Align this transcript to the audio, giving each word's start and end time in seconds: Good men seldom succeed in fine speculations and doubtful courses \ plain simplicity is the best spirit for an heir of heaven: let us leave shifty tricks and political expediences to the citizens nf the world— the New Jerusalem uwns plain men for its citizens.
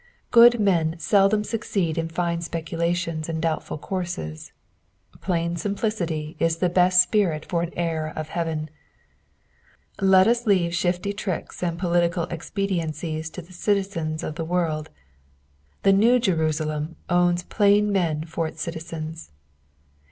Good 0.31 0.59
men 0.59 0.95
seldom 0.97 1.43
succeed 1.43 1.95
in 1.95 2.09
fine 2.09 2.41
speculations 2.41 3.29
and 3.29 3.39
doubtful 3.39 3.77
courses 3.77 4.51
\ 4.85 5.21
plain 5.21 5.57
simplicity 5.57 6.35
is 6.39 6.57
the 6.57 6.69
best 6.69 7.03
spirit 7.03 7.45
for 7.45 7.61
an 7.61 7.69
heir 7.75 8.11
of 8.15 8.29
heaven: 8.29 8.71
let 10.01 10.25
us 10.27 10.47
leave 10.47 10.73
shifty 10.73 11.13
tricks 11.13 11.61
and 11.61 11.77
political 11.77 12.25
expediences 12.31 13.29
to 13.29 13.43
the 13.43 13.53
citizens 13.53 14.23
nf 14.23 14.33
the 14.37 14.43
world— 14.43 14.89
the 15.83 15.93
New 15.93 16.17
Jerusalem 16.19 16.95
uwns 17.07 17.47
plain 17.47 17.91
men 17.91 18.23
for 18.23 18.47
its 18.47 18.59
citizens. 18.63 19.29